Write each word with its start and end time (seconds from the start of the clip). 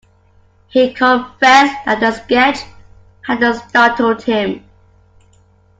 He 0.69 0.93
confessed 0.95 1.75
that 1.85 1.99
the 1.99 2.09
sketch 2.11 2.57
had 3.21 3.39
startled 3.53 4.23
him. 4.23 4.63